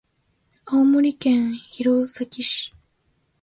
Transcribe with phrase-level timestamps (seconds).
[0.65, 2.73] 青森県弘前市